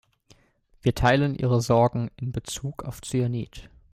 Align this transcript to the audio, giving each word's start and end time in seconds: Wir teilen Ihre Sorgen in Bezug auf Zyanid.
Wir 0.81 0.95
teilen 0.95 1.35
Ihre 1.35 1.61
Sorgen 1.61 2.09
in 2.15 2.31
Bezug 2.31 2.81
auf 2.85 3.03
Zyanid. 3.03 3.69